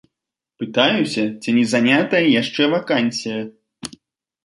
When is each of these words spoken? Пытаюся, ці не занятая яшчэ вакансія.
Пытаюся, 0.63 1.21
ці 1.41 1.55
не 1.59 1.65
занятая 1.75 2.25
яшчэ 2.41 2.63
вакансія. 2.75 3.41